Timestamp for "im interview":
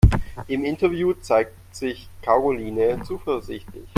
0.47-1.13